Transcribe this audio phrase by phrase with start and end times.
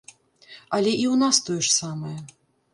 [0.77, 2.19] Але і ў нас тое ж самае.